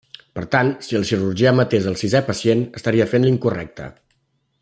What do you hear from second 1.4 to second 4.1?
matés al sisè pacient, estaria fent l'incorrecte.